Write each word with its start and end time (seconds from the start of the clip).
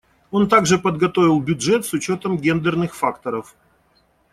Он 0.31 0.47
также 0.49 0.79
подготовил 0.79 1.39
бюджет 1.39 1.85
с 1.85 1.93
учетом 1.93 2.35
гендерных 2.39 2.95
факторов. 2.95 3.55